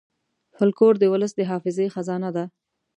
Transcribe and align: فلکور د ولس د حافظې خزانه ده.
فلکور 0.57 0.93
د 0.99 1.03
ولس 1.13 1.31
د 1.35 1.41
حافظې 1.49 1.87
خزانه 1.95 2.29
ده. 2.35 2.45